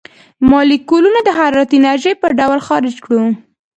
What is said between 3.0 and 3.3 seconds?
کړو.